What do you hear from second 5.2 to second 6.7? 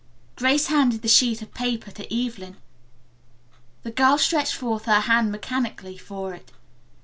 mechanically for it.